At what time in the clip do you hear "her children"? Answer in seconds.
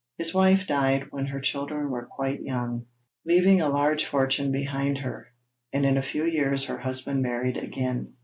1.27-1.91